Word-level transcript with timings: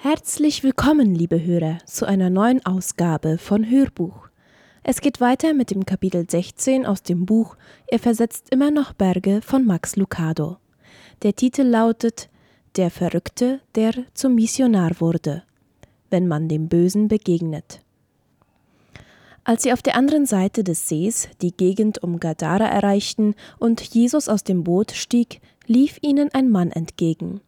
Herzlich 0.00 0.62
willkommen, 0.62 1.12
liebe 1.12 1.44
Hörer, 1.44 1.78
zu 1.84 2.06
einer 2.06 2.30
neuen 2.30 2.64
Ausgabe 2.64 3.36
von 3.36 3.68
Hörbuch. 3.68 4.28
Es 4.84 5.00
geht 5.00 5.20
weiter 5.20 5.54
mit 5.54 5.72
dem 5.72 5.86
Kapitel 5.86 6.24
16 6.30 6.86
aus 6.86 7.02
dem 7.02 7.26
Buch 7.26 7.56
Er 7.88 7.98
versetzt 7.98 8.46
immer 8.50 8.70
noch 8.70 8.92
Berge 8.92 9.40
von 9.42 9.66
Max 9.66 9.96
Lucado. 9.96 10.58
Der 11.24 11.34
Titel 11.34 11.62
lautet 11.62 12.28
Der 12.76 12.92
Verrückte, 12.92 13.60
der 13.74 13.92
zum 14.14 14.36
Missionar 14.36 15.00
wurde, 15.00 15.42
wenn 16.10 16.28
man 16.28 16.48
dem 16.48 16.68
Bösen 16.68 17.08
begegnet. 17.08 17.80
Als 19.42 19.64
sie 19.64 19.72
auf 19.72 19.82
der 19.82 19.96
anderen 19.96 20.26
Seite 20.26 20.62
des 20.62 20.88
Sees 20.88 21.28
die 21.42 21.56
Gegend 21.56 22.04
um 22.04 22.20
Gadara 22.20 22.66
erreichten 22.66 23.34
und 23.58 23.80
Jesus 23.82 24.28
aus 24.28 24.44
dem 24.44 24.62
Boot 24.62 24.92
stieg, 24.92 25.40
lief 25.66 25.98
ihnen 26.02 26.32
ein 26.32 26.50
Mann 26.50 26.70
entgegen. 26.70 27.40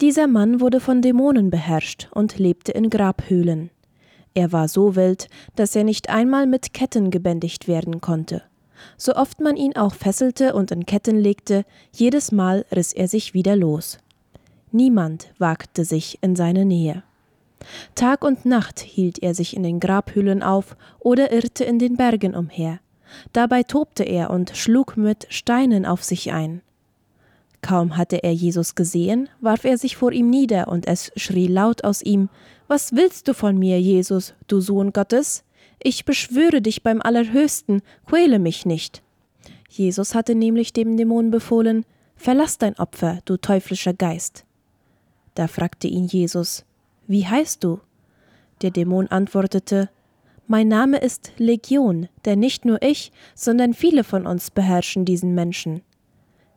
Dieser 0.00 0.26
Mann 0.26 0.60
wurde 0.60 0.80
von 0.80 1.02
Dämonen 1.02 1.50
beherrscht 1.50 2.08
und 2.12 2.38
lebte 2.38 2.72
in 2.72 2.90
Grabhöhlen. 2.90 3.70
Er 4.34 4.52
war 4.52 4.68
so 4.68 4.96
wild, 4.96 5.28
dass 5.56 5.74
er 5.74 5.84
nicht 5.84 6.08
einmal 6.08 6.46
mit 6.46 6.72
Ketten 6.72 7.10
gebändigt 7.10 7.68
werden 7.68 8.00
konnte. 8.00 8.42
So 8.96 9.14
oft 9.14 9.40
man 9.40 9.56
ihn 9.56 9.76
auch 9.76 9.94
fesselte 9.94 10.54
und 10.54 10.70
in 10.70 10.86
Ketten 10.86 11.18
legte, 11.18 11.64
jedes 11.92 12.32
Mal 12.32 12.64
riss 12.74 12.92
er 12.92 13.08
sich 13.08 13.34
wieder 13.34 13.56
los. 13.56 13.98
Niemand 14.72 15.32
wagte 15.38 15.84
sich 15.84 16.18
in 16.22 16.36
seine 16.36 16.64
Nähe. 16.64 17.02
Tag 17.94 18.24
und 18.24 18.46
Nacht 18.46 18.80
hielt 18.80 19.22
er 19.22 19.34
sich 19.34 19.54
in 19.54 19.62
den 19.62 19.80
Grabhöhlen 19.80 20.42
auf 20.42 20.76
oder 20.98 21.32
irrte 21.32 21.64
in 21.64 21.78
den 21.78 21.96
Bergen 21.96 22.34
umher. 22.34 22.80
Dabei 23.32 23.64
tobte 23.64 24.04
er 24.04 24.30
und 24.30 24.56
schlug 24.56 24.96
mit 24.96 25.26
Steinen 25.28 25.84
auf 25.84 26.04
sich 26.04 26.32
ein. 26.32 26.62
Kaum 27.62 27.96
hatte 27.96 28.22
er 28.22 28.32
Jesus 28.32 28.74
gesehen, 28.74 29.28
warf 29.40 29.64
er 29.64 29.76
sich 29.76 29.96
vor 29.96 30.12
ihm 30.12 30.30
nieder, 30.30 30.68
und 30.68 30.86
es 30.86 31.12
schrie 31.16 31.46
laut 31.46 31.84
aus 31.84 32.02
ihm 32.02 32.28
Was 32.68 32.92
willst 32.94 33.28
du 33.28 33.34
von 33.34 33.58
mir, 33.58 33.80
Jesus, 33.80 34.34
du 34.46 34.60
Sohn 34.60 34.92
Gottes? 34.92 35.44
Ich 35.82 36.04
beschwöre 36.04 36.60
dich 36.62 36.82
beim 36.82 37.00
Allerhöchsten, 37.00 37.82
quäle 38.06 38.38
mich 38.38 38.66
nicht. 38.66 39.02
Jesus 39.68 40.14
hatte 40.14 40.34
nämlich 40.34 40.72
dem 40.72 40.96
Dämon 40.96 41.30
befohlen 41.30 41.84
Verlass 42.16 42.58
dein 42.58 42.78
Opfer, 42.78 43.20
du 43.24 43.38
teuflischer 43.38 43.94
Geist. 43.94 44.44
Da 45.34 45.46
fragte 45.46 45.88
ihn 45.88 46.06
Jesus 46.06 46.66
Wie 47.06 47.26
heißt 47.26 47.64
du? 47.64 47.80
Der 48.62 48.70
Dämon 48.70 49.06
antwortete 49.06 49.88
Mein 50.46 50.68
Name 50.68 50.98
ist 50.98 51.32
Legion, 51.38 52.08
denn 52.26 52.40
nicht 52.40 52.66
nur 52.66 52.82
ich, 52.82 53.10
sondern 53.34 53.72
viele 53.72 54.04
von 54.04 54.26
uns 54.26 54.50
beherrschen 54.50 55.06
diesen 55.06 55.34
Menschen. 55.34 55.80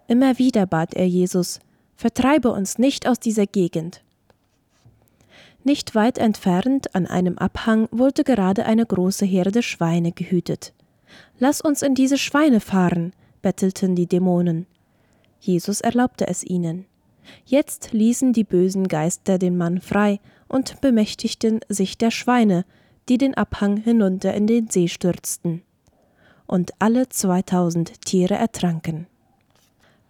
Immer 0.08 0.38
wieder 0.38 0.66
bat 0.66 0.94
er 0.94 1.08
Jesus, 1.08 1.60
vertreibe 1.96 2.52
uns 2.52 2.78
nicht 2.78 3.08
aus 3.08 3.20
dieser 3.20 3.46
Gegend. 3.46 4.02
Nicht 5.64 5.96
weit 5.96 6.18
entfernt 6.18 6.94
an 6.94 7.08
einem 7.08 7.38
Abhang 7.38 7.88
wurde 7.92 8.24
gerade 8.24 8.66
eine 8.66 8.86
große 8.86 9.26
Herde 9.26 9.64
Schweine 9.64 10.12
gehütet. 10.12 10.74
Lass 11.40 11.62
uns 11.62 11.82
in 11.82 11.96
diese 11.96 12.18
Schweine 12.18 12.60
fahren, 12.60 13.14
bettelten 13.42 13.96
die 13.96 14.08
Dämonen. 14.08 14.66
Jesus 15.40 15.80
erlaubte 15.80 16.28
es 16.28 16.44
ihnen. 16.44 16.86
Jetzt 17.46 17.94
ließen 17.94 18.34
die 18.34 18.44
bösen 18.44 18.90
Geister 18.90 19.38
den 19.38 19.56
Mann 19.58 19.80
frei 19.80 20.20
und 20.50 20.82
bemächtigten 20.82 21.62
sich 21.70 21.98
der 21.98 22.12
Schweine, 22.12 22.66
die 23.08 23.18
den 23.18 23.36
Abhang 23.36 23.78
hinunter 23.78 24.34
in 24.34 24.48
den 24.48 24.70
See 24.70 24.90
stürzten. 24.90 25.62
Und 26.46 26.72
alle 26.80 27.08
zweitausend 27.08 28.02
Tiere 28.02 28.36
ertranken. 28.36 29.08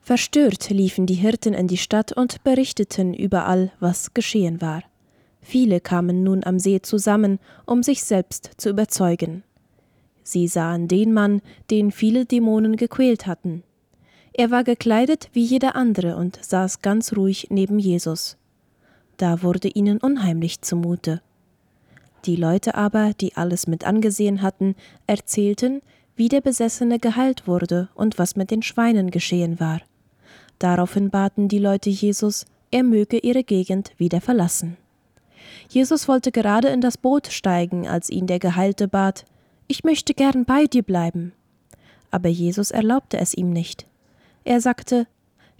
Verstört 0.03 0.69
liefen 0.69 1.05
die 1.05 1.13
Hirten 1.13 1.53
in 1.53 1.67
die 1.67 1.77
Stadt 1.77 2.11
und 2.11 2.43
berichteten 2.43 3.13
überall, 3.13 3.71
was 3.79 4.13
geschehen 4.13 4.59
war. 4.59 4.83
Viele 5.41 5.79
kamen 5.79 6.23
nun 6.23 6.43
am 6.43 6.59
See 6.59 6.81
zusammen, 6.81 7.39
um 7.65 7.83
sich 7.83 8.03
selbst 8.03 8.51
zu 8.57 8.69
überzeugen. 8.69 9.43
Sie 10.21 10.49
sahen 10.49 10.89
den 10.89 11.13
Mann, 11.13 11.41
den 11.71 11.91
viele 11.91 12.25
Dämonen 12.25 12.75
gequält 12.75 13.27
hatten. 13.27 13.63
Er 14.33 14.51
war 14.51 14.65
gekleidet 14.65 15.29
wie 15.31 15.43
jeder 15.43 15.77
andere 15.77 16.17
und 16.17 16.37
saß 16.43 16.81
ganz 16.81 17.15
ruhig 17.15 17.47
neben 17.49 17.79
Jesus. 17.79 18.35
Da 19.15 19.41
wurde 19.41 19.69
ihnen 19.69 19.99
unheimlich 19.99 20.61
zumute. 20.61 21.21
Die 22.25 22.35
Leute 22.35 22.75
aber, 22.75 23.13
die 23.13 23.37
alles 23.37 23.67
mit 23.67 23.85
angesehen 23.85 24.41
hatten, 24.41 24.75
erzählten, 25.07 25.81
wie 26.17 26.27
der 26.27 26.41
Besessene 26.41 26.99
geheilt 26.99 27.47
wurde 27.47 27.87
und 27.95 28.19
was 28.19 28.35
mit 28.35 28.51
den 28.51 28.63
Schweinen 28.63 29.09
geschehen 29.09 29.61
war. 29.61 29.79
Daraufhin 30.59 31.09
baten 31.09 31.47
die 31.47 31.59
Leute 31.59 31.89
Jesus, 31.89 32.45
er 32.71 32.83
möge 32.83 33.17
ihre 33.19 33.43
Gegend 33.43 33.91
wieder 33.97 34.21
verlassen. 34.21 34.77
Jesus 35.69 36.07
wollte 36.07 36.31
gerade 36.31 36.69
in 36.69 36.81
das 36.81 36.97
Boot 36.97 37.27
steigen, 37.27 37.87
als 37.87 38.09
ihn 38.09 38.27
der 38.27 38.39
Geheilte 38.39 38.87
bat, 38.87 39.25
ich 39.67 39.83
möchte 39.83 40.13
gern 40.13 40.45
bei 40.45 40.65
dir 40.65 40.83
bleiben. 40.83 41.33
Aber 42.11 42.29
Jesus 42.29 42.71
erlaubte 42.71 43.17
es 43.17 43.33
ihm 43.33 43.51
nicht. 43.51 43.87
Er 44.43 44.61
sagte, 44.61 45.07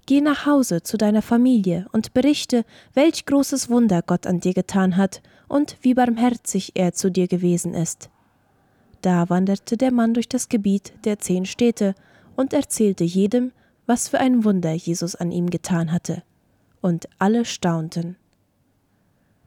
Geh 0.05 0.19
nach 0.19 0.45
Hause 0.45 0.83
zu 0.83 0.97
deiner 0.97 1.21
Familie 1.21 1.87
und 1.93 2.13
berichte, 2.13 2.65
welch 2.93 3.25
großes 3.25 3.69
Wunder 3.69 4.01
Gott 4.01 4.27
an 4.27 4.41
dir 4.41 4.53
getan 4.53 4.97
hat 4.97 5.21
und 5.47 5.77
wie 5.81 5.93
barmherzig 5.93 6.73
er 6.75 6.93
zu 6.93 7.09
dir 7.09 7.27
gewesen 7.27 7.73
ist. 7.73 8.09
Da 9.01 9.29
wanderte 9.29 9.77
der 9.77 9.91
Mann 9.91 10.13
durch 10.13 10.27
das 10.27 10.49
Gebiet 10.49 10.93
der 11.05 11.19
zehn 11.19 11.45
Städte 11.45 11.95
und 12.35 12.51
erzählte 12.51 13.05
jedem, 13.05 13.53
was 13.85 14.07
für 14.09 14.19
ein 14.19 14.44
Wunder 14.44 14.73
Jesus 14.73 15.16
an 15.16 15.31
ihm 15.31 15.49
getan 15.49 15.91
hatte. 15.91 16.23
Und 16.81 17.07
alle 17.19 17.45
staunten. 17.45 18.17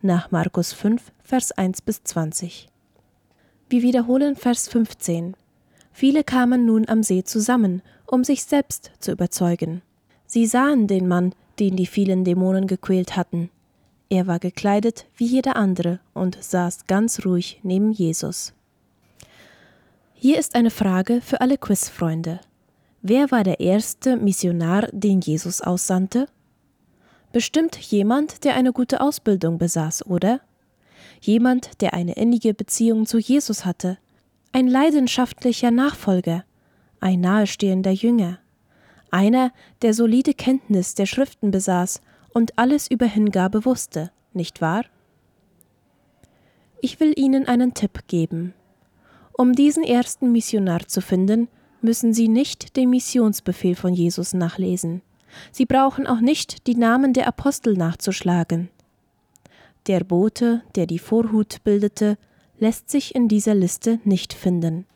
Nach 0.03 0.31
Markus 0.31 0.73
5, 0.73 1.03
Vers 1.23 1.53
1 1.53 1.83
bis 1.83 2.03
20. 2.03 2.69
Wir 3.69 3.83
wiederholen 3.83 4.37
Vers 4.37 4.69
15. 4.69 5.37
Viele 5.93 6.25
kamen 6.25 6.67
nun 6.67 6.89
am 6.89 7.03
See 7.03 7.25
zusammen, 7.25 7.83
um 8.07 8.23
sich 8.23 8.45
selbst 8.45 8.93
zu 9.01 9.13
überzeugen. 9.13 9.83
Sie 10.27 10.47
sahen 10.47 10.87
den 10.87 11.09
Mann, 11.09 11.35
den 11.59 11.77
die 11.77 11.87
vielen 11.87 12.25
Dämonen 12.25 12.67
gequält 12.67 13.17
hatten. 13.17 13.51
Er 14.09 14.27
war 14.27 14.39
gekleidet 14.39 15.07
wie 15.17 15.27
jeder 15.27 15.57
andere 15.57 16.01
und 16.15 16.43
saß 16.43 16.87
ganz 16.87 17.25
ruhig 17.25 17.61
neben 17.63 17.93
Jesus. 17.93 18.53
Hier 20.15 20.39
ist 20.39 20.55
eine 20.55 20.71
Frage 20.71 21.21
für 21.21 21.41
alle 21.41 21.59
Quizfreunde. 21.59 22.41
Wer 23.03 23.31
war 23.31 23.45
der 23.45 23.61
erste 23.61 24.17
Missionar, 24.17 24.89
den 24.93 25.21
Jesus 25.21 25.61
aussandte? 25.61 26.29
Bestimmt 27.33 27.77
jemand, 27.77 28.45
der 28.45 28.55
eine 28.55 28.73
gute 28.73 29.01
Ausbildung 29.01 29.59
besaß, 29.59 30.07
oder? 30.07 30.41
Jemand, 31.21 31.81
der 31.81 31.95
eine 31.95 32.15
innige 32.15 32.55
Beziehung 32.55 33.07
zu 33.07 33.19
Jesus 33.19 33.65
hatte, 33.65 33.99
ein 34.53 34.69
leidenschaftlicher 34.69 35.71
Nachfolger, 35.71 36.45
ein 37.01 37.21
nahestehender 37.21 37.91
Jünger, 37.91 38.39
einer, 39.11 39.53
der 39.83 39.95
solide 39.95 40.35
Kenntnis 40.35 40.95
der 40.95 41.07
Schriften 41.07 41.51
besaß 41.51 42.01
und 42.33 42.59
alles 42.59 42.91
über 42.91 43.07
Hingabe 43.07 43.65
wusste, 43.65 44.11
nicht 44.33 44.61
wahr? 44.61 44.85
Ich 46.81 47.01
will 47.01 47.13
Ihnen 47.17 47.49
einen 47.49 47.75
Tipp 47.75 48.07
geben. 48.09 48.55
Um 49.33 49.53
diesen 49.53 49.85
ersten 49.85 50.33
Missionar 50.33 50.87
zu 50.87 51.01
finden, 51.01 51.49
müssen 51.81 52.13
Sie 52.13 52.29
nicht 52.29 52.77
den 52.77 52.91
Missionsbefehl 52.91 53.75
von 53.75 53.93
Jesus 53.93 54.35
nachlesen. 54.35 55.03
Sie 55.53 55.67
brauchen 55.67 56.07
auch 56.07 56.21
nicht 56.21 56.67
die 56.67 56.77
Namen 56.77 57.13
der 57.13 57.27
Apostel 57.27 57.75
nachzuschlagen. 57.77 58.71
Der 59.87 60.01
Bote, 60.01 60.63
der 60.75 60.87
die 60.87 60.99
Vorhut 60.99 61.63
bildete, 61.63 62.19
lässt 62.59 62.91
sich 62.91 63.15
in 63.15 63.29
dieser 63.29 63.55
Liste 63.55 64.01
nicht 64.05 64.33
finden. 64.33 64.87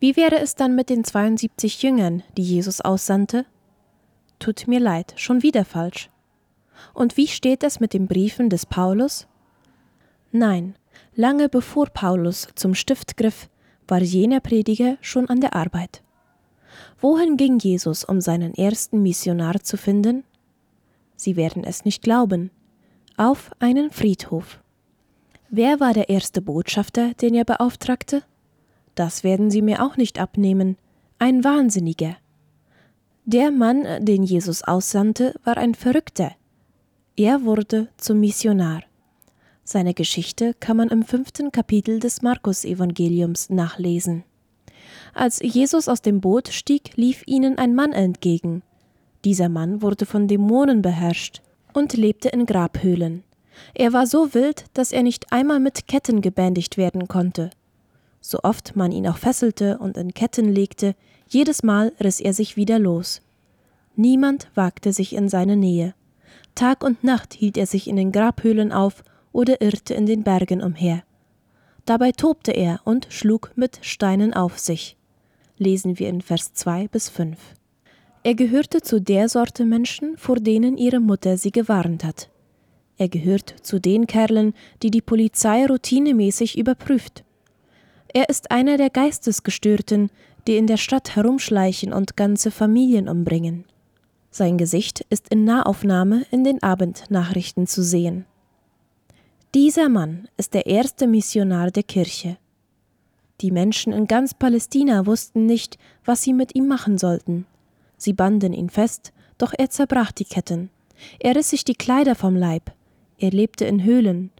Wie 0.00 0.16
wäre 0.16 0.38
es 0.38 0.54
dann 0.54 0.74
mit 0.74 0.90
den 0.90 1.02
72 1.02 1.82
Jüngern, 1.82 2.22
die 2.36 2.42
Jesus 2.42 2.80
aussandte? 2.80 3.46
Tut 4.38 4.68
mir 4.68 4.80
leid, 4.80 5.14
schon 5.16 5.42
wieder 5.42 5.64
falsch. 5.64 6.10
Und 6.94 7.16
wie 7.16 7.26
steht 7.26 7.64
es 7.64 7.80
mit 7.80 7.92
den 7.92 8.06
Briefen 8.06 8.50
des 8.50 8.66
Paulus? 8.66 9.26
Nein, 10.30 10.76
lange 11.14 11.48
bevor 11.48 11.86
Paulus 11.86 12.48
zum 12.54 12.74
Stift 12.74 13.16
griff, 13.16 13.48
war 13.88 14.00
jener 14.00 14.40
Prediger 14.40 14.96
schon 15.00 15.28
an 15.28 15.40
der 15.40 15.56
Arbeit. 15.56 16.02
Wohin 17.00 17.36
ging 17.36 17.58
Jesus, 17.58 18.04
um 18.04 18.20
seinen 18.20 18.54
ersten 18.54 19.02
Missionar 19.02 19.60
zu 19.60 19.76
finden? 19.76 20.24
Sie 21.16 21.36
werden 21.36 21.64
es 21.64 21.84
nicht 21.84 22.02
glauben. 22.02 22.50
Auf 23.16 23.50
einen 23.58 23.90
Friedhof. 23.90 24.60
Wer 25.50 25.80
war 25.80 25.94
der 25.94 26.08
erste 26.08 26.40
Botschafter, 26.40 27.14
den 27.14 27.34
er 27.34 27.44
beauftragte? 27.44 28.22
Das 28.94 29.24
werden 29.24 29.50
Sie 29.50 29.62
mir 29.62 29.84
auch 29.84 29.96
nicht 29.96 30.20
abnehmen. 30.20 30.76
Ein 31.18 31.42
Wahnsinniger. 31.42 32.16
Der 33.24 33.50
Mann, 33.50 33.84
den 34.04 34.22
Jesus 34.22 34.62
aussandte, 34.62 35.34
war 35.44 35.56
ein 35.56 35.74
Verrückter. 35.74 36.32
Er 37.16 37.44
wurde 37.44 37.88
zum 37.96 38.20
Missionar. 38.20 38.82
Seine 39.70 39.92
Geschichte 39.92 40.54
kann 40.60 40.78
man 40.78 40.88
im 40.88 41.02
fünften 41.02 41.52
Kapitel 41.52 42.00
des 42.00 42.22
Markus-Evangeliums 42.22 43.50
nachlesen. 43.50 44.24
Als 45.12 45.40
Jesus 45.42 45.88
aus 45.88 46.00
dem 46.00 46.22
Boot 46.22 46.48
stieg, 46.48 46.96
lief 46.96 47.22
ihnen 47.26 47.58
ein 47.58 47.74
Mann 47.74 47.92
entgegen. 47.92 48.62
Dieser 49.26 49.50
Mann 49.50 49.82
wurde 49.82 50.06
von 50.06 50.26
Dämonen 50.26 50.80
beherrscht, 50.80 51.42
und 51.74 51.92
lebte 51.92 52.30
in 52.30 52.46
Grabhöhlen. 52.46 53.24
Er 53.74 53.92
war 53.92 54.06
so 54.06 54.32
wild, 54.32 54.64
dass 54.72 54.90
er 54.90 55.02
nicht 55.02 55.34
einmal 55.34 55.60
mit 55.60 55.86
Ketten 55.86 56.22
gebändigt 56.22 56.78
werden 56.78 57.06
konnte. 57.06 57.50
So 58.22 58.38
oft 58.44 58.74
man 58.74 58.90
ihn 58.90 59.06
auch 59.06 59.18
fesselte 59.18 59.76
und 59.76 59.98
in 59.98 60.14
Ketten 60.14 60.50
legte, 60.50 60.94
jedes 61.28 61.62
Mal 61.62 61.92
riss 62.00 62.20
er 62.20 62.32
sich 62.32 62.56
wieder 62.56 62.78
los. 62.78 63.20
Niemand 63.96 64.48
wagte 64.54 64.94
sich 64.94 65.14
in 65.14 65.28
seine 65.28 65.58
Nähe. 65.58 65.94
Tag 66.54 66.82
und 66.82 67.04
Nacht 67.04 67.34
hielt 67.34 67.58
er 67.58 67.66
sich 67.66 67.86
in 67.86 67.96
den 67.96 68.12
Grabhöhlen 68.12 68.72
auf 68.72 69.04
oder 69.32 69.60
irrte 69.60 69.94
in 69.94 70.06
den 70.06 70.22
Bergen 70.22 70.62
umher. 70.62 71.02
Dabei 71.84 72.12
tobte 72.12 72.52
er 72.52 72.80
und 72.84 73.06
schlug 73.10 73.52
mit 73.56 73.78
Steinen 73.82 74.34
auf 74.34 74.58
sich. 74.58 74.96
Lesen 75.56 75.98
wir 75.98 76.08
in 76.08 76.20
Vers 76.20 76.52
2 76.54 76.88
bis 76.88 77.08
5. 77.08 77.38
Er 78.22 78.34
gehörte 78.34 78.82
zu 78.82 79.00
der 79.00 79.28
Sorte 79.28 79.64
Menschen, 79.64 80.16
vor 80.18 80.36
denen 80.36 80.76
ihre 80.76 81.00
Mutter 81.00 81.36
sie 81.38 81.50
gewarnt 81.50 82.04
hat. 82.04 82.28
Er 82.98 83.08
gehört 83.08 83.54
zu 83.62 83.80
den 83.80 84.06
Kerlen, 84.06 84.54
die 84.82 84.90
die 84.90 85.00
Polizei 85.00 85.64
routinemäßig 85.66 86.58
überprüft. 86.58 87.24
Er 88.12 88.28
ist 88.28 88.50
einer 88.50 88.76
der 88.76 88.90
Geistesgestörten, 88.90 90.10
die 90.46 90.56
in 90.56 90.66
der 90.66 90.78
Stadt 90.78 91.14
herumschleichen 91.14 91.92
und 91.92 92.16
ganze 92.16 92.50
Familien 92.50 93.08
umbringen. 93.08 93.64
Sein 94.30 94.58
Gesicht 94.58 95.06
ist 95.10 95.28
in 95.28 95.44
Nahaufnahme 95.44 96.26
in 96.30 96.44
den 96.44 96.62
Abendnachrichten 96.62 97.66
zu 97.66 97.82
sehen. 97.82 98.24
Dieser 99.54 99.88
Mann 99.88 100.28
ist 100.36 100.52
der 100.52 100.66
erste 100.66 101.06
Missionar 101.06 101.70
der 101.70 101.82
Kirche. 101.82 102.36
Die 103.40 103.50
Menschen 103.50 103.94
in 103.94 104.06
ganz 104.06 104.34
Palästina 104.34 105.06
wussten 105.06 105.46
nicht, 105.46 105.78
was 106.04 106.22
sie 106.22 106.34
mit 106.34 106.54
ihm 106.54 106.66
machen 106.66 106.98
sollten. 106.98 107.46
Sie 107.96 108.12
banden 108.12 108.52
ihn 108.52 108.68
fest, 108.68 109.14
doch 109.38 109.54
er 109.56 109.70
zerbrach 109.70 110.12
die 110.12 110.26
Ketten. 110.26 110.68
Er 111.18 111.34
riss 111.34 111.48
sich 111.48 111.64
die 111.64 111.76
Kleider 111.76 112.14
vom 112.14 112.36
Leib. 112.36 112.72
Er 113.16 113.30
lebte 113.30 113.64
in 113.64 113.84
Höhlen. 113.84 114.32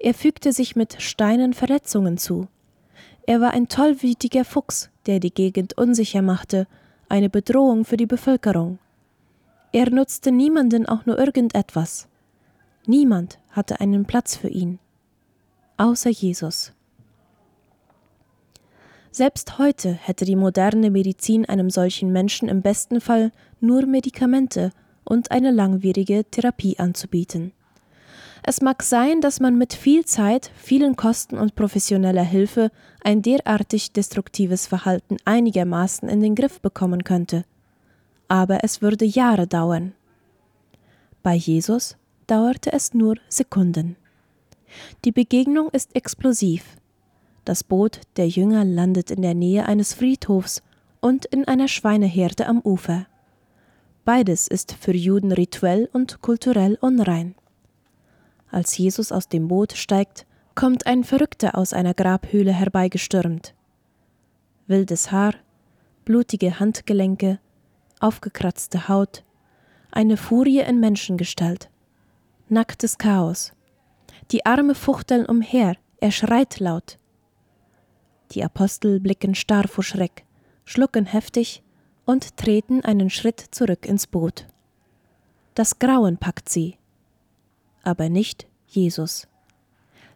Er 0.00 0.14
fügte 0.14 0.52
sich 0.52 0.74
mit 0.74 1.00
Steinen 1.00 1.52
Verletzungen 1.52 2.18
zu. 2.18 2.48
Er 3.24 3.40
war 3.40 3.52
ein 3.52 3.68
tollwütiger 3.68 4.44
Fuchs, 4.44 4.90
der 5.06 5.20
die 5.20 5.32
Gegend 5.32 5.78
unsicher 5.78 6.22
machte, 6.22 6.66
eine 7.08 7.30
Bedrohung 7.30 7.84
für 7.84 7.96
die 7.96 8.06
Bevölkerung. 8.06 8.80
Er 9.70 9.90
nutzte 9.90 10.32
niemanden 10.32 10.86
auch 10.86 11.06
nur 11.06 11.20
irgendetwas. 11.20 12.08
Niemand 12.86 13.40
hatte 13.50 13.80
einen 13.80 14.04
Platz 14.04 14.36
für 14.36 14.48
ihn, 14.48 14.78
außer 15.76 16.10
Jesus. 16.10 16.72
Selbst 19.10 19.58
heute 19.58 19.92
hätte 19.92 20.24
die 20.24 20.36
moderne 20.36 20.90
Medizin 20.90 21.46
einem 21.46 21.68
solchen 21.68 22.12
Menschen 22.12 22.48
im 22.48 22.62
besten 22.62 23.00
Fall 23.00 23.32
nur 23.60 23.86
Medikamente 23.86 24.70
und 25.04 25.32
eine 25.32 25.50
langwierige 25.50 26.24
Therapie 26.30 26.78
anzubieten. 26.78 27.52
Es 28.44 28.60
mag 28.60 28.84
sein, 28.84 29.20
dass 29.20 29.40
man 29.40 29.58
mit 29.58 29.74
viel 29.74 30.04
Zeit, 30.04 30.52
vielen 30.54 30.94
Kosten 30.94 31.38
und 31.38 31.56
professioneller 31.56 32.22
Hilfe 32.22 32.70
ein 33.02 33.20
derartig 33.20 33.92
destruktives 33.92 34.68
Verhalten 34.68 35.16
einigermaßen 35.24 36.08
in 36.08 36.20
den 36.20 36.36
Griff 36.36 36.60
bekommen 36.60 37.02
könnte. 37.02 37.44
Aber 38.28 38.62
es 38.62 38.82
würde 38.82 39.04
Jahre 39.04 39.48
dauern. 39.48 39.94
Bei 41.24 41.34
Jesus 41.34 41.96
dauerte 42.26 42.72
es 42.72 42.94
nur 42.94 43.16
Sekunden. 43.28 43.96
Die 45.04 45.12
Begegnung 45.12 45.70
ist 45.70 45.94
explosiv, 45.94 46.76
das 47.46 47.62
Boot 47.62 48.00
der 48.16 48.26
Jünger 48.28 48.64
landet 48.64 49.12
in 49.12 49.22
der 49.22 49.34
Nähe 49.34 49.66
eines 49.66 49.94
Friedhofs 49.94 50.62
und 51.00 51.26
in 51.26 51.46
einer 51.46 51.68
Schweineherde 51.68 52.46
am 52.46 52.60
Ufer. 52.60 53.06
Beides 54.04 54.48
ist 54.48 54.72
für 54.72 54.94
Juden 54.94 55.30
rituell 55.30 55.88
und 55.92 56.20
kulturell 56.22 56.76
unrein. 56.80 57.36
Als 58.50 58.76
Jesus 58.76 59.12
aus 59.12 59.28
dem 59.28 59.46
Boot 59.46 59.74
steigt, 59.74 60.26
kommt 60.56 60.86
ein 60.86 61.04
Verrückter 61.04 61.56
aus 61.56 61.72
einer 61.72 61.94
Grabhöhle 61.94 62.52
herbeigestürmt. 62.52 63.54
Wildes 64.66 65.12
Haar, 65.12 65.34
blutige 66.04 66.58
Handgelenke, 66.58 67.38
aufgekratzte 68.00 68.88
Haut, 68.88 69.22
eine 69.92 70.16
Furie 70.16 70.60
in 70.60 70.80
Menschengestalt, 70.80 71.70
nacktes 72.48 72.98
Chaos. 72.98 73.52
Die 74.30 74.46
Arme 74.46 74.74
fuchteln 74.74 75.26
umher, 75.26 75.76
er 76.00 76.10
schreit 76.10 76.60
laut. 76.60 76.98
Die 78.32 78.42
Apostel 78.44 79.00
blicken 79.00 79.34
starr 79.34 79.68
vor 79.68 79.84
Schreck, 79.84 80.24
schlucken 80.64 81.06
heftig 81.06 81.62
und 82.04 82.36
treten 82.36 82.84
einen 82.84 83.10
Schritt 83.10 83.40
zurück 83.50 83.86
ins 83.86 84.06
Boot. 84.06 84.46
Das 85.54 85.78
Grauen 85.78 86.18
packt 86.18 86.48
sie, 86.48 86.76
aber 87.82 88.08
nicht 88.08 88.46
Jesus. 88.66 89.26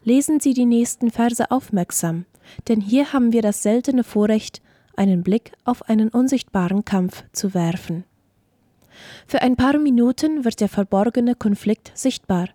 Lesen 0.02 0.40
Sie 0.40 0.54
die 0.54 0.66
nächsten 0.66 1.10
Verse 1.10 1.50
aufmerksam, 1.50 2.26
denn 2.68 2.80
hier 2.80 3.12
haben 3.12 3.32
wir 3.32 3.42
das 3.42 3.62
seltene 3.62 4.02
Vorrecht, 4.02 4.62
einen 4.96 5.22
Blick 5.22 5.52
auf 5.64 5.88
einen 5.88 6.08
unsichtbaren 6.08 6.84
Kampf 6.84 7.24
zu 7.32 7.54
werfen. 7.54 8.04
Für 9.26 9.42
ein 9.42 9.56
paar 9.56 9.78
Minuten 9.78 10.44
wird 10.44 10.60
der 10.60 10.68
verborgene 10.68 11.34
Konflikt 11.34 11.92
sichtbar, 11.94 12.48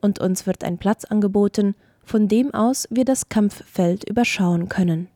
und 0.00 0.18
uns 0.18 0.46
wird 0.46 0.64
ein 0.64 0.78
Platz 0.78 1.04
angeboten, 1.04 1.74
von 2.04 2.28
dem 2.28 2.52
aus 2.52 2.86
wir 2.90 3.04
das 3.04 3.28
Kampffeld 3.28 4.08
überschauen 4.08 4.68
können. 4.68 5.08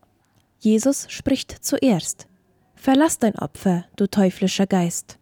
Jesus 0.61 1.07
spricht 1.11 1.53
zuerst. 1.65 2.27
Verlass 2.75 3.19
dein 3.19 3.39
Opfer, 3.39 3.85
du 3.97 4.09
teuflischer 4.09 4.67
Geist. 4.67 5.19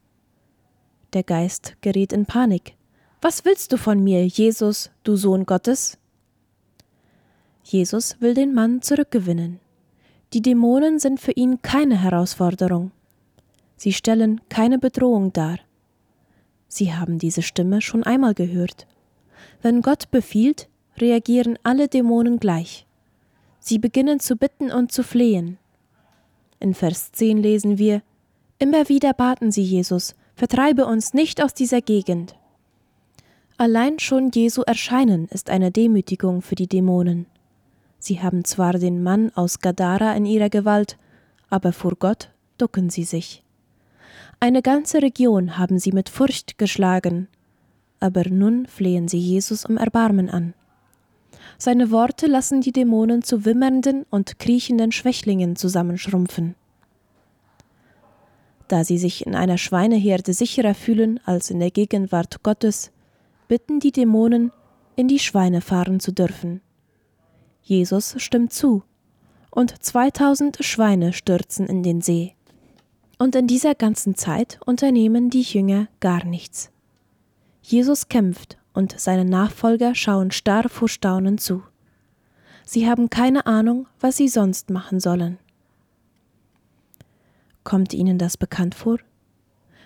Der 1.12 1.22
Geist 1.22 1.76
gerät 1.80 2.12
in 2.12 2.26
Panik. 2.26 2.74
Was 3.20 3.44
willst 3.44 3.72
du 3.72 3.78
von 3.78 4.02
mir, 4.02 4.26
Jesus, 4.26 4.90
du 5.04 5.16
Sohn 5.16 5.46
Gottes? 5.46 5.98
Jesus 7.64 8.20
will 8.20 8.34
den 8.34 8.54
Mann 8.54 8.82
zurückgewinnen. 8.82 9.58
Die 10.32 10.42
Dämonen 10.42 10.98
sind 10.98 11.20
für 11.20 11.32
ihn 11.32 11.62
keine 11.62 12.00
Herausforderung. 12.00 12.92
Sie 13.76 13.92
stellen 13.92 14.40
keine 14.48 14.78
Bedrohung 14.78 15.32
dar. 15.32 15.58
Sie 16.68 16.94
haben 16.94 17.18
diese 17.18 17.42
Stimme 17.42 17.80
schon 17.80 18.02
einmal 18.02 18.34
gehört. 18.34 18.86
Wenn 19.62 19.82
Gott 19.82 20.10
befiehlt, 20.10 20.68
reagieren 20.98 21.58
alle 21.62 21.88
Dämonen 21.88 22.38
gleich. 22.38 22.86
Sie 23.60 23.78
beginnen 23.78 24.20
zu 24.20 24.36
bitten 24.36 24.70
und 24.70 24.92
zu 24.92 25.02
flehen. 25.02 25.58
In 26.60 26.74
Vers 26.74 27.12
10 27.12 27.38
lesen 27.38 27.78
wir: 27.78 28.02
Immer 28.58 28.88
wieder 28.88 29.12
baten 29.12 29.52
sie 29.52 29.62
Jesus, 29.62 30.14
vertreibe 30.34 30.86
uns 30.86 31.12
nicht 31.12 31.42
aus 31.42 31.52
dieser 31.52 31.80
Gegend. 31.80 32.34
Allein 33.58 33.98
schon 33.98 34.30
Jesu 34.34 34.62
Erscheinen 34.62 35.28
ist 35.28 35.50
eine 35.50 35.70
Demütigung 35.70 36.42
für 36.42 36.54
die 36.54 36.66
Dämonen. 36.66 37.26
Sie 37.98 38.20
haben 38.20 38.44
zwar 38.44 38.74
den 38.74 39.02
Mann 39.02 39.32
aus 39.34 39.60
Gadara 39.60 40.14
in 40.14 40.26
ihrer 40.26 40.50
Gewalt, 40.50 40.98
aber 41.48 41.72
vor 41.72 41.94
Gott 41.98 42.30
ducken 42.58 42.90
sie 42.90 43.04
sich. 43.04 43.42
Eine 44.38 44.60
ganze 44.60 45.00
Region 45.00 45.56
haben 45.56 45.78
sie 45.78 45.92
mit 45.92 46.10
Furcht 46.10 46.58
geschlagen, 46.58 47.28
aber 48.00 48.28
nun 48.28 48.66
flehen 48.66 49.08
sie 49.08 49.18
Jesus 49.18 49.64
um 49.64 49.78
Erbarmen 49.78 50.28
an. 50.28 50.52
Seine 51.58 51.90
Worte 51.90 52.26
lassen 52.26 52.60
die 52.60 52.72
Dämonen 52.72 53.22
zu 53.22 53.46
wimmernden 53.46 54.04
und 54.10 54.38
kriechenden 54.38 54.92
Schwächlingen 54.92 55.56
zusammenschrumpfen. 55.56 56.54
Da 58.68 58.84
sie 58.84 58.98
sich 58.98 59.26
in 59.26 59.34
einer 59.34 59.56
Schweineherde 59.56 60.34
sicherer 60.34 60.74
fühlen 60.74 61.18
als 61.24 61.50
in 61.50 61.58
der 61.58 61.70
Gegenwart 61.70 62.42
Gottes, 62.42 62.92
bitten 63.48 63.80
die 63.80 63.92
Dämonen, 63.92 64.52
in 64.96 65.08
die 65.08 65.18
Schweine 65.18 65.62
fahren 65.62 65.98
zu 65.98 66.12
dürfen. 66.12 66.60
Jesus 67.62 68.16
stimmt 68.18 68.52
zu, 68.52 68.82
und 69.50 69.82
2000 69.82 70.58
Schweine 70.60 71.14
stürzen 71.14 71.66
in 71.66 71.82
den 71.82 72.02
See. 72.02 72.35
Und 73.18 73.34
in 73.34 73.46
dieser 73.46 73.74
ganzen 73.74 74.14
Zeit 74.14 74.58
unternehmen 74.66 75.30
die 75.30 75.42
Jünger 75.42 75.88
gar 76.00 76.24
nichts. 76.24 76.70
Jesus 77.62 78.08
kämpft 78.08 78.58
und 78.74 78.98
seine 78.98 79.24
Nachfolger 79.24 79.94
schauen 79.94 80.30
starr 80.30 80.68
vor 80.68 80.88
Staunen 80.88 81.38
zu. 81.38 81.62
Sie 82.64 82.88
haben 82.88 83.10
keine 83.10 83.46
Ahnung, 83.46 83.86
was 84.00 84.16
sie 84.16 84.28
sonst 84.28 84.70
machen 84.70 85.00
sollen. 85.00 85.38
Kommt 87.64 87.94
Ihnen 87.94 88.18
das 88.18 88.36
bekannt 88.36 88.74
vor? 88.74 88.98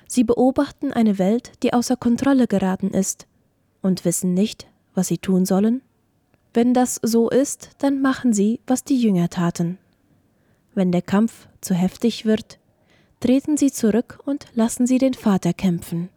Sie 0.06 0.25
beobachten 0.25 0.92
eine 0.92 1.18
Welt, 1.18 1.52
die 1.62 1.72
außer 1.72 1.96
Kontrolle 1.96 2.46
geraten 2.46 2.90
ist, 2.90 3.26
und 3.80 4.04
wissen 4.04 4.34
nicht, 4.34 4.66
was 4.94 5.08
sie 5.08 5.18
tun 5.18 5.46
sollen? 5.46 5.82
Wenn 6.52 6.75
das 6.75 7.00
so 7.02 7.30
ist, 7.30 7.70
dann 7.78 8.02
machen 8.02 8.32
Sie, 8.32 8.60
was 8.66 8.84
die 8.84 9.00
Jünger 9.00 9.30
taten. 9.30 9.78
Wenn 10.75 10.90
der 10.92 11.02
Kampf 11.02 11.49
zu 11.60 11.75
heftig 11.75 12.25
wird, 12.26 12.58
treten 13.20 13.56
Sie 13.56 13.70
zurück 13.70 14.18
und 14.24 14.46
lassen 14.54 14.86
Sie 14.86 14.98
den 14.98 15.14
Vater 15.14 15.52
kämpfen. 15.52 16.08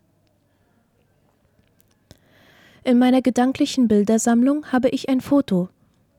In 2.86 3.00
meiner 3.00 3.22
gedanklichen 3.22 3.88
Bildersammlung 3.88 4.72
habe 4.72 4.90
ich 4.90 5.08
ein 5.08 5.22
Foto, 5.22 5.70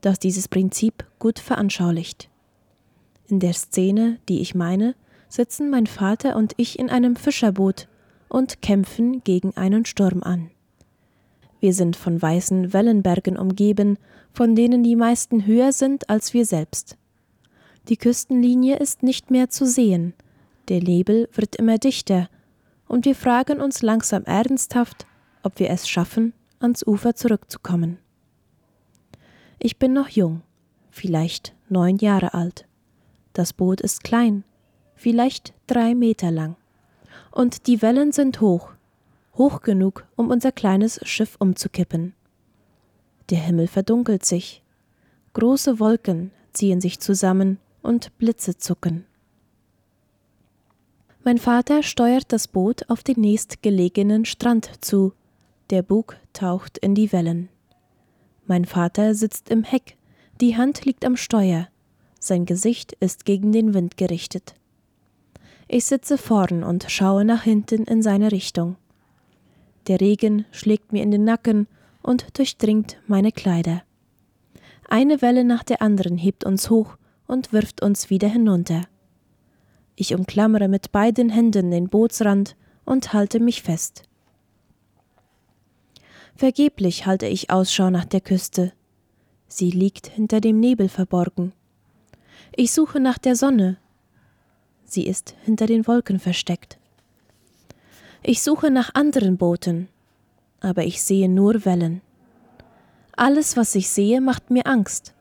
das 0.01 0.19
dieses 0.19 0.47
Prinzip 0.47 1.05
gut 1.19 1.39
veranschaulicht. 1.39 2.29
In 3.27 3.39
der 3.39 3.53
Szene, 3.53 4.19
die 4.29 4.41
ich 4.41 4.55
meine, 4.55 4.95
sitzen 5.29 5.69
mein 5.69 5.87
Vater 5.87 6.35
und 6.35 6.53
ich 6.57 6.79
in 6.79 6.89
einem 6.89 7.15
Fischerboot 7.15 7.87
und 8.29 8.61
kämpfen 8.61 9.23
gegen 9.23 9.55
einen 9.57 9.85
Sturm 9.85 10.23
an. 10.23 10.49
Wir 11.59 11.73
sind 11.73 11.95
von 11.95 12.21
weißen 12.21 12.73
Wellenbergen 12.73 13.37
umgeben, 13.37 13.97
von 14.33 14.55
denen 14.55 14.83
die 14.83 14.95
meisten 14.95 15.45
höher 15.45 15.71
sind 15.71 16.09
als 16.09 16.33
wir 16.33 16.45
selbst. 16.45 16.97
Die 17.89 17.97
Küstenlinie 17.97 18.77
ist 18.77 19.03
nicht 19.03 19.31
mehr 19.31 19.49
zu 19.49 19.65
sehen, 19.65 20.13
der 20.69 20.81
Nebel 20.81 21.29
wird 21.33 21.55
immer 21.55 21.77
dichter, 21.77 22.29
und 22.87 23.05
wir 23.05 23.15
fragen 23.15 23.61
uns 23.61 23.81
langsam 23.81 24.23
ernsthaft, 24.23 25.07
ob 25.43 25.59
wir 25.59 25.69
es 25.69 25.87
schaffen, 25.87 26.33
ans 26.59 26.85
Ufer 26.85 27.15
zurückzukommen. 27.15 27.97
Ich 29.59 29.79
bin 29.79 29.93
noch 29.93 30.09
jung, 30.09 30.41
vielleicht 30.91 31.53
neun 31.69 31.97
Jahre 31.97 32.33
alt. 32.33 32.67
Das 33.33 33.53
Boot 33.53 33.81
ist 33.81 34.03
klein, 34.03 34.43
vielleicht 34.95 35.53
drei 35.67 35.95
Meter 35.95 36.31
lang. 36.31 36.55
Und 37.31 37.67
die 37.67 37.81
Wellen 37.81 38.11
sind 38.11 38.39
hoch, 38.41 38.71
hoch 39.35 39.61
genug, 39.61 40.05
um 40.15 40.29
unser 40.29 40.51
kleines 40.51 40.99
Schiff 41.03 41.35
umzukippen. 41.39 42.13
Der 43.29 43.39
Himmel 43.39 43.67
verdunkelt 43.67 44.25
sich. 44.25 44.61
Große 45.33 45.79
Wolken 45.79 46.31
ziehen 46.53 46.79
sich 46.79 46.99
zusammen 46.99 47.59
und 47.81 48.17
Blitze 48.17 48.57
zucken. 48.57 49.05
Mein 51.27 51.39
Vater 51.39 51.81
steuert 51.81 52.31
das 52.31 52.47
Boot 52.47 52.87
auf 52.87 53.01
den 53.01 53.19
nächstgelegenen 53.19 54.25
Strand 54.25 54.69
zu. 54.81 55.13
Der 55.71 55.81
Bug 55.81 56.17
taucht 56.33 56.77
in 56.77 56.93
die 56.93 57.11
Wellen. 57.11 57.49
Mein 58.45 58.65
Vater 58.65 59.15
sitzt 59.15 59.49
im 59.49 59.63
Heck, 59.63 59.97
die 60.39 60.55
Hand 60.55 60.85
liegt 60.85 61.03
am 61.03 61.17
Steuer, 61.17 61.67
sein 62.19 62.45
Gesicht 62.45 62.93
ist 62.99 63.25
gegen 63.25 63.51
den 63.51 63.73
Wind 63.73 63.97
gerichtet. 63.97 64.53
Ich 65.67 65.85
sitze 65.85 66.19
vorn 66.19 66.63
und 66.63 66.85
schaue 66.89 67.25
nach 67.25 67.41
hinten 67.41 67.85
in 67.85 68.03
seine 68.03 68.31
Richtung. 68.31 68.75
Der 69.87 69.99
Regen 70.01 70.45
schlägt 70.51 70.93
mir 70.93 71.01
in 71.01 71.09
den 71.09 71.23
Nacken 71.23 71.65
und 72.03 72.37
durchdringt 72.37 72.97
meine 73.07 73.31
Kleider. 73.31 73.81
Eine 74.87 75.23
Welle 75.23 75.43
nach 75.43 75.63
der 75.63 75.81
anderen 75.81 76.19
hebt 76.19 76.43
uns 76.43 76.69
hoch 76.69 76.97
und 77.25 77.51
wirft 77.51 77.81
uns 77.81 78.11
wieder 78.11 78.27
hinunter. 78.27 78.83
Ich 79.95 80.13
umklammere 80.13 80.67
mit 80.67 80.91
beiden 80.91 81.29
Händen 81.29 81.71
den 81.71 81.87
Bootsrand 81.87 82.55
und 82.83 83.13
halte 83.13 83.39
mich 83.39 83.61
fest. 83.61 84.03
Vergeblich 86.35 87.05
halte 87.05 87.27
ich 87.27 87.49
Ausschau 87.49 87.89
nach 87.89 88.05
der 88.05 88.19
Küste. 88.19 88.73
Sie 89.47 89.71
liegt 89.71 90.07
hinter 90.07 90.41
dem 90.41 90.59
Nebel 90.59 90.89
verborgen. 90.89 91.53
Ich 92.55 92.73
suche 92.73 92.99
nach 92.99 93.17
der 93.17 93.35
Sonne. 93.35 93.77
Sie 94.83 95.07
ist 95.07 95.35
hinter 95.43 95.65
den 95.65 95.87
Wolken 95.87 96.19
versteckt. 96.19 96.77
Ich 98.21 98.41
suche 98.41 98.69
nach 98.69 98.93
anderen 98.95 99.37
Booten, 99.37 99.87
aber 100.59 100.83
ich 100.83 101.01
sehe 101.01 101.29
nur 101.29 101.63
Wellen. 101.63 102.01
Alles, 103.15 103.55
was 103.55 103.75
ich 103.75 103.89
sehe, 103.89 104.19
macht 104.19 104.51
mir 104.51 104.65
Angst. 104.67 105.13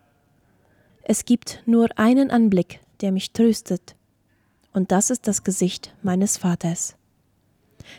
Es 1.02 1.24
gibt 1.24 1.62
nur 1.64 1.96
einen 1.96 2.30
Anblick, 2.30 2.80
der 3.02 3.12
mich 3.12 3.32
tröstet, 3.32 3.94
und 4.74 4.92
das 4.92 5.08
ist 5.08 5.26
das 5.26 5.44
Gesicht 5.44 5.94
meines 6.02 6.36
Vaters. 6.36 6.96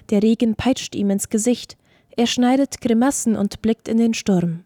Der 0.10 0.22
Regen 0.22 0.56
peitscht 0.56 0.94
ihm 0.94 1.10
ins 1.10 1.30
Gesicht, 1.30 1.78
er 2.16 2.28
schneidet 2.28 2.82
Grimassen 2.82 3.36
und 3.36 3.62
blickt 3.62 3.88
in 3.88 3.98
den 3.98 4.14
Sturm. 4.14 4.64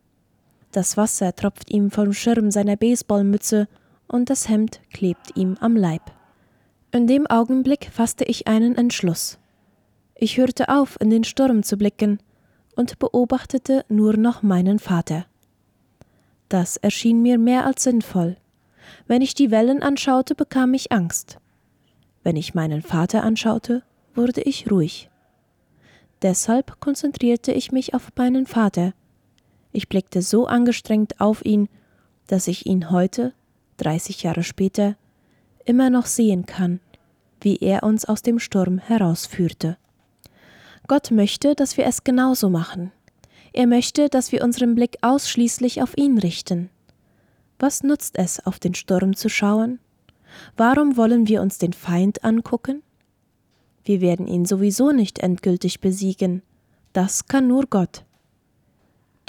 Das 0.72 0.98
Wasser 0.98 1.36
tropft 1.36 1.72
ihm 1.72 1.90
vom 1.90 2.14
Schirm 2.14 2.52
seiner 2.52 2.76
Baseballmütze 2.76 3.68
und 4.08 4.30
das 4.30 4.50
Hemd 4.50 4.82
klebt 4.92 5.36
ihm 5.36 5.56
am 5.62 5.76
Leib. 5.76 6.12
In 6.92 7.08
dem 7.08 7.26
Augenblick 7.28 7.90
fasste 7.92 8.26
ich 8.26 8.48
einen 8.48 8.76
Entschluss. 8.76 9.40
Ich 10.16 10.38
hörte 10.38 10.70
auf, 10.70 10.98
in 11.00 11.10
den 11.10 11.24
Sturm 11.24 11.64
zu 11.64 11.78
blicken 11.78 12.20
und 12.76 13.00
beobachtete 13.00 13.86
nur 13.90 14.18
noch 14.18 14.42
meinen 14.42 14.80
Vater. 14.80 15.26
Das 16.50 16.78
erschien 16.78 17.22
mir 17.22 17.38
mehr 17.38 17.66
als 17.66 17.84
sinnvoll. 17.84 18.38
Wenn 19.08 19.22
ich 19.22 19.36
die 19.36 19.52
Wellen 19.52 19.84
anschaute, 19.84 20.34
bekam 20.34 20.74
ich 20.74 20.92
Angst. 20.92 21.38
Wenn 22.24 22.36
ich 22.36 22.54
meinen 22.54 22.82
Vater 22.82 23.24
anschaute, 23.24 23.84
wurde 24.14 24.42
ich 24.42 24.70
ruhig. 24.70 25.10
Deshalb 26.22 26.80
konzentrierte 26.80 27.52
ich 27.52 27.72
mich 27.72 27.94
auf 27.94 28.10
meinen 28.16 28.46
Vater. 28.46 28.94
Ich 29.72 29.88
blickte 29.88 30.22
so 30.22 30.48
angestrengt 30.48 31.22
auf 31.22 31.46
ihn, 31.46 31.70
dass 32.28 32.48
ich 32.48 32.66
ihn 32.66 32.92
heute, 32.92 33.34
30 33.78 34.24
Jahre 34.24 34.44
später, 34.44 34.96
immer 35.66 35.90
noch 35.90 36.06
sehen 36.06 36.46
kann, 36.46 36.80
wie 37.42 37.58
er 37.58 37.84
uns 37.84 38.06
aus 38.06 38.22
dem 38.22 38.40
Sturm 38.40 38.80
herausführte. 38.80 39.78
Gott 40.88 41.12
möchte, 41.12 41.56
dass 41.56 41.78
wir 41.78 41.86
es 41.86 42.04
genauso 42.04 42.50
machen. 42.50 42.92
Er 43.54 43.68
möchte, 43.68 44.10
dass 44.10 44.32
wir 44.32 44.44
unseren 44.44 44.76
Blick 44.76 44.98
ausschließlich 45.02 45.82
auf 45.82 45.98
ihn 45.98 46.18
richten. 46.18 46.70
Was 47.60 47.84
nutzt 47.84 48.18
es, 48.18 48.46
auf 48.46 48.60
den 48.60 48.74
Sturm 48.74 49.16
zu 49.16 49.30
schauen? 49.30 49.80
Warum 50.58 50.98
wollen 50.98 51.28
wir 51.28 51.42
uns 51.42 51.58
den 51.58 51.74
Feind 51.74 52.24
angucken? 52.24 52.84
Wir 53.84 54.02
werden 54.02 54.28
ihn 54.28 54.46
sowieso 54.46 54.92
nicht 54.92 55.20
endgültig 55.20 55.82
besiegen. 55.82 56.42
Das 56.94 57.28
kann 57.28 57.48
nur 57.48 57.66
Gott. 57.68 58.06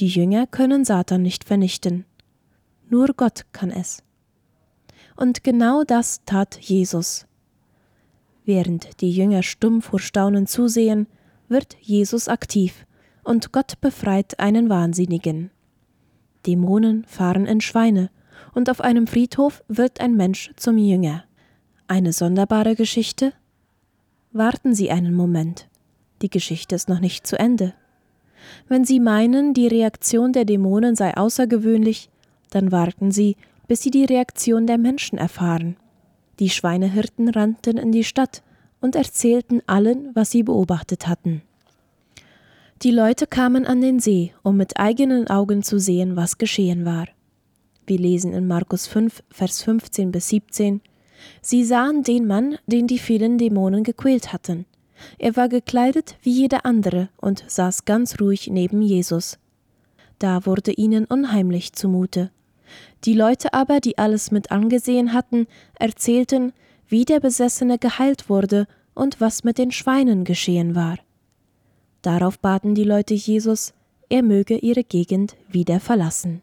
Die 0.00 0.08
Jünger 0.08 0.46
können 0.46 0.84
Satan 0.84 1.22
nicht 1.22 1.44
vernichten. 1.44 2.04
Nur 2.88 3.08
Gott 3.16 3.46
kann 3.52 3.70
es. 3.70 4.02
Und 5.16 5.44
genau 5.44 5.84
das 5.84 6.22
tat 6.24 6.58
Jesus. 6.58 7.26
Während 8.44 9.00
die 9.00 9.10
Jünger 9.10 9.42
stumm 9.42 9.82
vor 9.82 10.00
Staunen 10.00 10.46
zusehen, 10.46 11.06
wird 11.48 11.76
Jesus 11.80 12.28
aktiv 12.28 12.86
und 13.22 13.52
Gott 13.52 13.80
befreit 13.80 14.40
einen 14.40 14.68
Wahnsinnigen. 14.68 15.50
Dämonen 16.46 17.04
fahren 17.04 17.46
in 17.46 17.60
Schweine, 17.60 18.10
und 18.54 18.70
auf 18.70 18.80
einem 18.80 19.06
Friedhof 19.06 19.62
wird 19.68 20.00
ein 20.00 20.16
Mensch 20.16 20.52
zum 20.56 20.78
Jünger. 20.78 21.24
Eine 21.88 22.12
sonderbare 22.12 22.76
Geschichte? 22.76 23.32
Warten 24.32 24.74
Sie 24.74 24.90
einen 24.90 25.14
Moment. 25.14 25.68
Die 26.22 26.30
Geschichte 26.30 26.74
ist 26.74 26.88
noch 26.88 27.00
nicht 27.00 27.26
zu 27.26 27.38
Ende. 27.38 27.74
Wenn 28.68 28.84
Sie 28.84 29.00
meinen, 29.00 29.54
die 29.54 29.66
Reaktion 29.66 30.32
der 30.32 30.44
Dämonen 30.44 30.96
sei 30.96 31.16
außergewöhnlich, 31.16 32.10
dann 32.50 32.72
warten 32.72 33.10
Sie, 33.10 33.36
bis 33.66 33.82
Sie 33.82 33.90
die 33.90 34.04
Reaktion 34.04 34.66
der 34.66 34.78
Menschen 34.78 35.18
erfahren. 35.18 35.76
Die 36.38 36.50
Schweinehirten 36.50 37.28
rannten 37.28 37.76
in 37.76 37.92
die 37.92 38.04
Stadt 38.04 38.42
und 38.80 38.96
erzählten 38.96 39.60
allen, 39.66 40.10
was 40.14 40.30
sie 40.30 40.42
beobachtet 40.42 41.06
hatten. 41.06 41.42
Die 42.82 42.90
Leute 42.90 43.26
kamen 43.26 43.66
an 43.66 43.82
den 43.82 44.00
See, 44.00 44.32
um 44.42 44.56
mit 44.56 44.78
eigenen 44.78 45.28
Augen 45.28 45.62
zu 45.62 45.78
sehen, 45.78 46.16
was 46.16 46.38
geschehen 46.38 46.86
war. 46.86 47.06
Wir 47.90 47.98
lesen 47.98 48.32
in 48.34 48.46
Markus 48.46 48.86
5, 48.86 49.24
Vers 49.32 49.64
15 49.64 50.12
bis 50.12 50.28
17, 50.28 50.80
Sie 51.42 51.64
sahen 51.64 52.04
den 52.04 52.24
Mann, 52.24 52.56
den 52.68 52.86
die 52.86 53.00
vielen 53.00 53.36
Dämonen 53.36 53.82
gequält 53.82 54.32
hatten. 54.32 54.64
Er 55.18 55.34
war 55.34 55.48
gekleidet 55.48 56.16
wie 56.22 56.30
jeder 56.30 56.64
andere 56.64 57.08
und 57.16 57.42
saß 57.48 57.86
ganz 57.86 58.20
ruhig 58.20 58.46
neben 58.46 58.80
Jesus. 58.80 59.40
Da 60.20 60.46
wurde 60.46 60.70
ihnen 60.70 61.04
unheimlich 61.04 61.72
zumute. 61.72 62.30
Die 63.06 63.14
Leute 63.14 63.54
aber, 63.54 63.80
die 63.80 63.98
alles 63.98 64.30
mit 64.30 64.52
angesehen 64.52 65.12
hatten, 65.12 65.48
erzählten, 65.74 66.52
wie 66.86 67.04
der 67.04 67.18
Besessene 67.18 67.76
geheilt 67.76 68.30
wurde 68.30 68.68
und 68.94 69.20
was 69.20 69.42
mit 69.42 69.58
den 69.58 69.72
Schweinen 69.72 70.22
geschehen 70.22 70.76
war. 70.76 70.96
Darauf 72.02 72.38
baten 72.38 72.76
die 72.76 72.84
Leute 72.84 73.14
Jesus, 73.14 73.74
er 74.08 74.22
möge 74.22 74.58
ihre 74.58 74.84
Gegend 74.84 75.34
wieder 75.50 75.80
verlassen. 75.80 76.42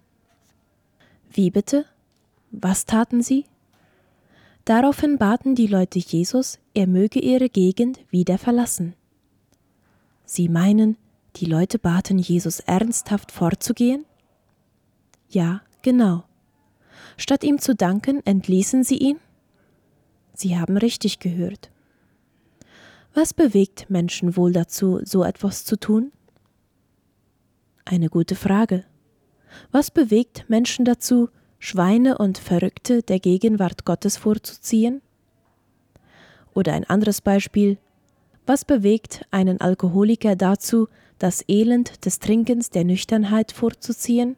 Wie 1.31 1.51
bitte? 1.51 1.85
Was 2.51 2.85
taten 2.85 3.21
sie? 3.21 3.45
Daraufhin 4.65 5.17
baten 5.17 5.55
die 5.55 5.67
Leute 5.67 5.99
Jesus, 5.99 6.59
er 6.73 6.87
möge 6.87 7.19
ihre 7.19 7.49
Gegend 7.49 7.99
wieder 8.09 8.37
verlassen. 8.37 8.95
Sie 10.25 10.49
meinen, 10.49 10.97
die 11.37 11.45
Leute 11.45 11.79
baten 11.79 12.19
Jesus 12.19 12.59
ernsthaft 12.59 13.31
fortzugehen? 13.31 14.05
Ja, 15.29 15.61
genau. 15.81 16.23
Statt 17.15 17.43
ihm 17.43 17.59
zu 17.59 17.75
danken, 17.75 18.21
entließen 18.25 18.83
sie 18.83 18.97
ihn? 18.97 19.19
Sie 20.33 20.57
haben 20.57 20.77
richtig 20.77 21.19
gehört. 21.19 21.71
Was 23.13 23.33
bewegt 23.33 23.89
Menschen 23.89 24.35
wohl 24.35 24.51
dazu, 24.51 24.99
so 25.03 25.23
etwas 25.23 25.65
zu 25.65 25.79
tun? 25.79 26.11
Eine 27.85 28.09
gute 28.09 28.35
Frage. 28.35 28.83
Was 29.71 29.91
bewegt 29.91 30.45
Menschen 30.47 30.85
dazu, 30.85 31.29
Schweine 31.59 32.17
und 32.17 32.37
Verrückte 32.37 33.01
der 33.01 33.19
Gegenwart 33.19 33.85
Gottes 33.85 34.17
vorzuziehen? 34.17 35.01
Oder 36.53 36.73
ein 36.73 36.85
anderes 36.85 37.21
Beispiel. 37.21 37.77
Was 38.45 38.65
bewegt 38.65 39.25
einen 39.31 39.59
Alkoholiker 39.59 40.35
dazu, 40.35 40.87
das 41.19 41.43
Elend 41.47 42.05
des 42.05 42.19
Trinkens 42.19 42.69
der 42.69 42.83
Nüchternheit 42.83 43.51
vorzuziehen? 43.51 44.35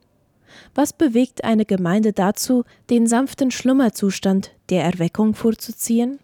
Was 0.73 0.93
bewegt 0.93 1.43
eine 1.43 1.65
Gemeinde 1.65 2.13
dazu, 2.13 2.63
den 2.89 3.07
sanften 3.07 3.51
Schlummerzustand 3.51 4.51
der 4.69 4.83
Erweckung 4.83 5.35
vorzuziehen? 5.35 6.19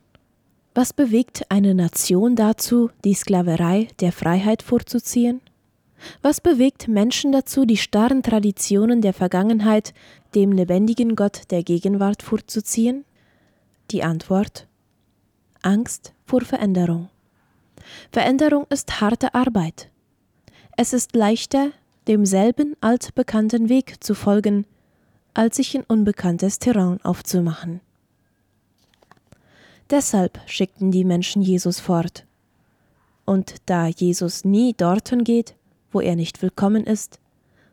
Was 0.73 0.93
bewegt 0.93 1.45
eine 1.49 1.75
Nation 1.75 2.35
dazu, 2.35 2.89
die 3.03 3.13
Sklaverei 3.13 3.87
der 3.99 4.11
Freiheit 4.11 4.61
vorzuziehen? 4.63 5.41
Was 6.21 6.41
bewegt 6.41 6.87
Menschen 6.87 7.31
dazu, 7.31 7.65
die 7.65 7.77
starren 7.77 8.23
Traditionen 8.23 9.01
der 9.01 9.13
Vergangenheit 9.13 9.93
dem 10.33 10.51
lebendigen 10.51 11.15
Gott 11.15 11.43
der 11.51 11.63
Gegenwart 11.63 12.21
vorzuziehen? 12.21 13.05
Die 13.91 14.03
Antwort 14.03 14.67
Angst 15.61 16.13
vor 16.25 16.41
Veränderung. 16.41 17.09
Veränderung 18.11 18.65
ist 18.69 19.01
harte 19.01 19.33
Arbeit. 19.33 19.89
Es 20.77 20.93
ist 20.93 21.15
leichter, 21.15 21.71
demselben 22.07 22.75
altbekannten 22.81 23.69
Weg 23.69 24.03
zu 24.03 24.13
folgen, 24.13 24.65
als 25.33 25.57
sich 25.57 25.75
in 25.75 25.83
unbekanntes 25.83 26.59
Terrain 26.59 27.03
aufzumachen. 27.03 27.81
Deshalb 29.89 30.39
schickten 30.45 30.91
die 30.91 31.05
Menschen 31.05 31.41
Jesus 31.41 31.79
fort. 31.79 32.25
Und 33.25 33.55
da 33.65 33.87
Jesus 33.87 34.45
nie 34.45 34.73
dorthin 34.73 35.23
geht, 35.23 35.55
wo 35.95 36.01
er 36.01 36.17
nicht 36.17 36.41
willkommen 36.41 36.83
ist, 36.83 37.21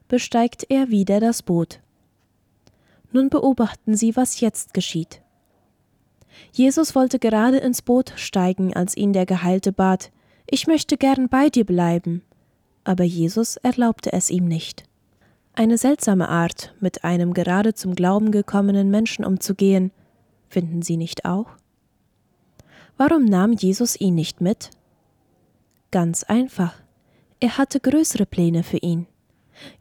besteigt 0.07 0.64
er 0.69 0.91
wieder 0.91 1.19
das 1.19 1.43
Boot. 1.43 1.81
Nun 3.11 3.31
beobachten 3.31 3.97
Sie, 3.97 4.14
was 4.14 4.38
jetzt 4.38 4.75
geschieht. 4.75 5.21
Jesus 6.52 6.95
wollte 6.95 7.19
gerade 7.19 7.59
ins 7.59 7.83
Boot 7.83 8.12
steigen, 8.14 8.75
als 8.75 8.97
ihn 8.97 9.12
der 9.12 9.26
Geheilte 9.26 9.73
bat, 9.73 10.12
ich 10.49 10.69
möchte 10.69 10.97
gern 10.97 11.29
bei 11.29 11.49
dir 11.49 11.67
bleiben. 11.67 12.23
Aber 12.85 13.02
Jesus 13.02 13.57
erlaubte 13.57 14.12
es 14.12 14.31
ihm 14.31 14.47
nicht. 14.47 14.85
Eine 15.55 15.76
seltsame 15.76 16.29
Art, 16.29 16.76
mit 16.79 17.02
einem 17.02 17.35
gerade 17.35 17.75
zum 17.75 17.97
Glauben 17.97 18.31
gekommenen 18.31 18.88
Menschen 18.88 19.25
umzugehen, 19.25 19.91
finden 20.49 20.83
Sie 20.83 20.97
nicht 20.97 21.25
auch? 21.25 21.49
Warum 22.97 23.25
nahm 23.25 23.52
Jesus 23.52 24.00
ihn 24.00 24.14
nicht 24.14 24.41
mit? 24.41 24.71
Ganz 25.91 26.23
einfach. 26.23 26.82
Er 27.42 27.58
hatte 27.58 27.80
größere 27.80 28.25
Pläne 28.25 28.62
für 28.62 28.76
ihn. 28.76 29.08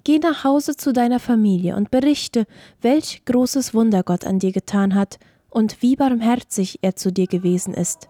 Geh 0.03 0.17
nach 0.17 0.43
Hause 0.43 0.75
zu 0.75 0.93
deiner 0.93 1.19
Familie 1.19 1.75
und 1.75 1.91
berichte, 1.91 2.47
welch 2.81 3.23
großes 3.25 3.75
Wunder 3.75 4.01
Gott 4.01 4.25
an 4.25 4.39
dir 4.39 4.51
getan 4.51 4.95
hat 4.95 5.19
und 5.51 5.83
wie 5.83 5.95
barmherzig 5.95 6.79
er 6.81 6.95
zu 6.95 7.11
dir 7.11 7.27
gewesen 7.27 7.75
ist. 7.75 8.09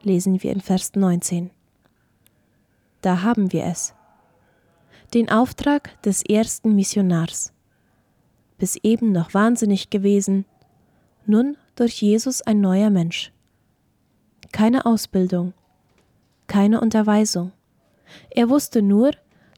Lesen 0.00 0.42
wir 0.42 0.52
in 0.52 0.62
Vers 0.62 0.92
19. 0.94 1.50
Da 3.02 3.20
haben 3.20 3.52
wir 3.52 3.66
es. 3.66 3.92
Den 5.12 5.30
Auftrag 5.30 6.00
des 6.00 6.22
ersten 6.22 6.74
Missionars. 6.74 7.52
Bis 8.56 8.76
eben 8.76 9.12
noch 9.12 9.34
wahnsinnig 9.34 9.90
gewesen, 9.90 10.46
nun 11.26 11.58
durch 11.76 12.00
Jesus 12.00 12.40
ein 12.40 12.62
neuer 12.62 12.88
Mensch. 12.88 13.32
Keine 14.50 14.86
Ausbildung, 14.86 15.52
keine 16.46 16.80
Unterweisung. 16.80 17.52
Er 18.30 18.48
wusste 18.48 18.82
nur, 18.82 19.12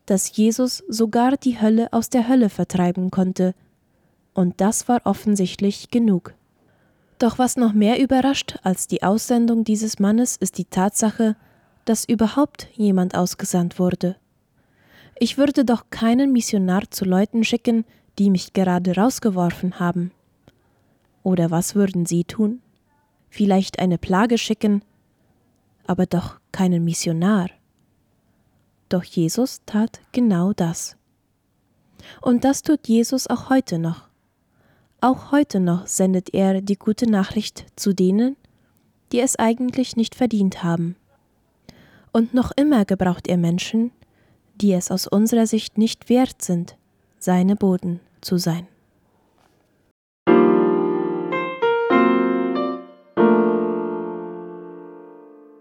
dass 0.06 0.36
Jesus 0.36 0.82
sogar 0.88 1.36
die 1.36 1.60
Hölle 1.60 1.92
aus 1.92 2.10
der 2.10 2.28
Hölle 2.28 2.48
vertreiben 2.48 3.10
konnte, 3.10 3.54
und 4.32 4.60
das 4.60 4.88
war 4.88 5.00
offensichtlich 5.04 5.90
genug. 5.90 6.34
Doch 7.18 7.38
was 7.38 7.56
noch 7.56 7.72
mehr 7.72 8.00
überrascht 8.00 8.58
als 8.62 8.86
die 8.86 9.02
Aussendung 9.02 9.64
dieses 9.64 9.98
Mannes 9.98 10.36
ist 10.36 10.56
die 10.56 10.64
Tatsache, 10.64 11.36
dass 11.84 12.08
überhaupt 12.08 12.68
jemand 12.72 13.14
ausgesandt 13.14 13.78
wurde. 13.78 14.16
Ich 15.18 15.36
würde 15.36 15.64
doch 15.64 15.90
keinen 15.90 16.32
Missionar 16.32 16.90
zu 16.90 17.04
Leuten 17.04 17.44
schicken, 17.44 17.84
die 18.18 18.30
mich 18.30 18.52
gerade 18.54 18.96
rausgeworfen 18.96 19.78
haben. 19.78 20.12
Oder 21.22 21.50
was 21.50 21.74
würden 21.74 22.06
Sie 22.06 22.24
tun? 22.24 22.62
Vielleicht 23.28 23.78
eine 23.78 23.98
Plage 23.98 24.38
schicken, 24.38 24.82
aber 25.86 26.06
doch 26.06 26.40
keinen 26.52 26.84
Missionar. 26.84 27.48
Doch 28.90 29.04
Jesus 29.04 29.62
tat 29.66 30.00
genau 30.12 30.52
das. 30.52 30.96
Und 32.20 32.44
das 32.44 32.62
tut 32.62 32.88
Jesus 32.88 33.28
auch 33.28 33.48
heute 33.48 33.78
noch. 33.78 34.08
Auch 35.00 35.32
heute 35.32 35.60
noch 35.60 35.86
sendet 35.86 36.34
er 36.34 36.60
die 36.60 36.76
gute 36.76 37.08
Nachricht 37.08 37.64
zu 37.76 37.94
denen, 37.94 38.36
die 39.12 39.20
es 39.20 39.36
eigentlich 39.36 39.96
nicht 39.96 40.14
verdient 40.14 40.62
haben. 40.62 40.96
Und 42.12 42.34
noch 42.34 42.50
immer 42.56 42.84
gebraucht 42.84 43.28
er 43.28 43.38
Menschen, 43.38 43.92
die 44.56 44.72
es 44.72 44.90
aus 44.90 45.06
unserer 45.06 45.46
Sicht 45.46 45.78
nicht 45.78 46.08
wert 46.08 46.42
sind, 46.42 46.76
seine 47.18 47.56
Boden 47.56 48.00
zu 48.20 48.38
sein. 48.38 48.66